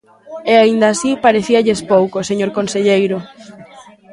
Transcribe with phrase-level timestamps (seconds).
[0.51, 3.17] E, aínda así, parecíalles pouco, señor conselleiro.